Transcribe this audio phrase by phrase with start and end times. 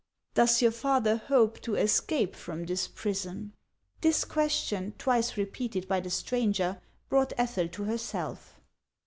[0.33, 3.53] "Does your father hope to escape from this prison?"
[4.01, 8.59] This question, twice repeated by the stranger, brought Ethel to herself.